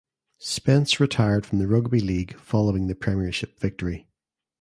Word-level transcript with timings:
Spence 0.39 0.99
retired 0.99 1.45
from 1.45 1.61
rugby 1.61 1.99
league 1.99 2.35
following 2.39 2.87
the 2.87 2.95
premiership 2.95 3.59
victory. 3.59 4.07